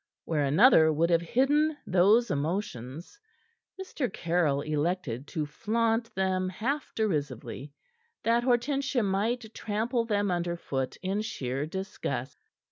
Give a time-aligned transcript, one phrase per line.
[0.25, 3.19] Where another would have hidden those emotions,
[3.79, 4.11] Mr.
[4.11, 7.71] Caryll elected to flaunt them half derisively,
[8.23, 12.39] that Hortensia might trample them under foot in sheer disgust.